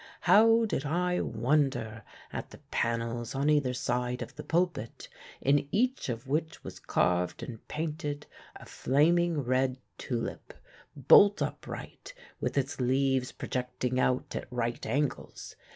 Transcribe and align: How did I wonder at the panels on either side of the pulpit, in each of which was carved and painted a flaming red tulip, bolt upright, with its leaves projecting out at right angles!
How 0.21 0.65
did 0.65 0.83
I 0.83 1.21
wonder 1.21 2.01
at 2.33 2.49
the 2.49 2.57
panels 2.71 3.35
on 3.35 3.51
either 3.51 3.75
side 3.75 4.23
of 4.23 4.35
the 4.35 4.41
pulpit, 4.41 5.07
in 5.41 5.67
each 5.71 6.09
of 6.09 6.25
which 6.25 6.63
was 6.63 6.79
carved 6.79 7.43
and 7.43 7.67
painted 7.67 8.25
a 8.55 8.65
flaming 8.65 9.41
red 9.43 9.77
tulip, 9.99 10.55
bolt 10.95 11.39
upright, 11.43 12.15
with 12.39 12.57
its 12.57 12.81
leaves 12.81 13.31
projecting 13.31 13.99
out 13.99 14.35
at 14.35 14.47
right 14.51 14.83
angles! 14.87 15.55